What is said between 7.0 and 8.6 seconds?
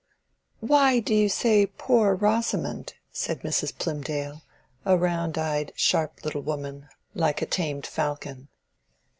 like a tamed falcon.